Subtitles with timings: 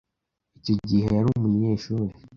[0.57, 2.13] Icyo gihe yari umunyeshuri.